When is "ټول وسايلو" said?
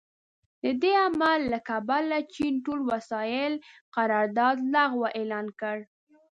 2.65-3.63